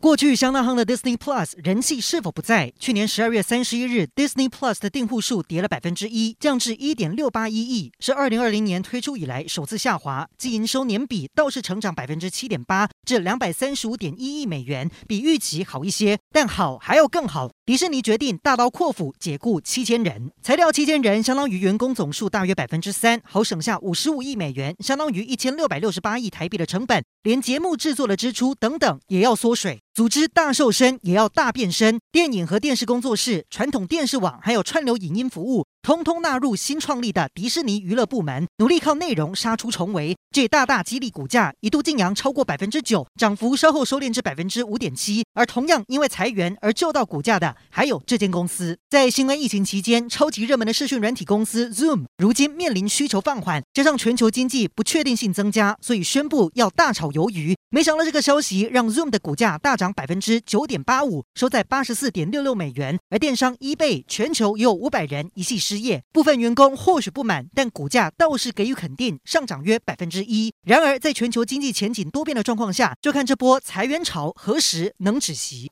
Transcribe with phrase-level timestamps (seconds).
[0.00, 2.72] 过去相当夯的 Disney Plus 人气是否不在？
[2.78, 10.26] 去年十二月三十一日，Disney Plus 的订户数跌了百分之一，降至一点六八一亿，是二零二零年推出以来首次下滑。
[10.38, 16.18] 即营收年比倒是成长百分之七点八，至两百三十五点一亿美元，比预期好一些。
[16.32, 29.78] 但好还要更好，迪士尼决定大刀阔斧解雇七千人，裁掉七千人，相当于员工总数大约百分之三，好省下五十五亿美元，相当于一千六百六十八亿台币的成本，连节目制作的支出等等也要缩水。
[29.92, 40.14] 组织大瘦身也要大变身，电影和电视工作室、传统电视网还有串流影音服务，通通纳入新创立的迪士尼娱乐部门，努力靠内容杀出重围。
[40.30, 45.24] 这大大激励股价一度劲扬超过百分之九，涨幅稍后收敛至百分之五点七。
[45.32, 48.78] 而同样因为裁员而救到股价的，还有这间公司。
[48.90, 57.56] 在新冠疫情期间，超级热门的视讯软体公司 Zoom，如今面临需求放缓，加上全球经济不确定性增加，所以宣布要大炒鱿鱼。
[57.70, 62.98] 没想到这个消息让 Zoom 的股价大涨百分之九点八五，收在八十四点六六美元。
[63.08, 70.52] 而电商 eBay 全球也有五百人一系失业，部分员工或许不满，但股价倒是给予肯定，上涨约百分之一。
[70.64, 75.68] 然而，在全球经济前景多变的状况下，就看这波裁员潮何时能止息。